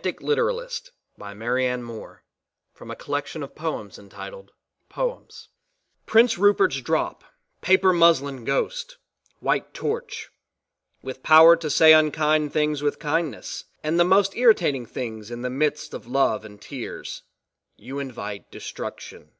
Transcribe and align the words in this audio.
24 0.00 0.20
M785000 0.22 0.54
OEMS 0.54 0.90
BY 1.18 1.34
MARIANNE 1.34 1.82
MOORE 1.82 2.22
PEDANTIC 2.78 3.08
LITERALIST 4.16 5.48
Prince 6.06 6.38
Rupert's 6.38 6.80
drop, 6.80 7.24
paper 7.60 7.92
muslin 7.92 8.44
ghost, 8.44 8.98
white 9.40 9.74
torch 9.74 10.28
"with 11.02 11.24
pow'r 11.24 11.56
to 11.56 11.68
say 11.68 11.92
unkind 11.92 12.52
things 12.52 12.80
with 12.80 13.00
kindness, 13.00 13.64
and 13.82 13.98
the 13.98 14.04
most 14.04 14.36
irritating 14.36 14.86
things 14.86 15.32
in 15.32 15.42
the 15.42 15.50
midst 15.50 15.92
of 15.92 16.06
love 16.06 16.44
and 16.44 16.62
tears," 16.62 17.22
you 17.76 17.98
invite 17.98 18.52
destruction. 18.52 19.32